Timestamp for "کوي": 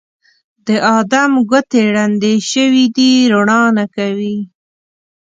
3.95-4.37